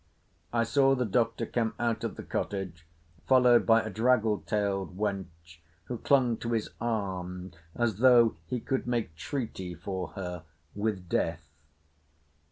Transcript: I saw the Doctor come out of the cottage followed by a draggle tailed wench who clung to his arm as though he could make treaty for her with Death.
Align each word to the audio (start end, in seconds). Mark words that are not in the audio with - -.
I 0.51 0.63
saw 0.63 0.95
the 0.95 1.05
Doctor 1.05 1.45
come 1.45 1.75
out 1.79 2.03
of 2.03 2.15
the 2.15 2.23
cottage 2.23 2.87
followed 3.27 3.67
by 3.67 3.83
a 3.83 3.91
draggle 3.91 4.39
tailed 4.39 4.97
wench 4.97 5.59
who 5.83 5.99
clung 5.99 6.37
to 6.37 6.53
his 6.53 6.71
arm 6.81 7.51
as 7.75 7.97
though 7.99 8.35
he 8.47 8.59
could 8.59 8.87
make 8.87 9.15
treaty 9.15 9.75
for 9.75 10.07
her 10.13 10.41
with 10.73 11.07
Death. 11.07 11.47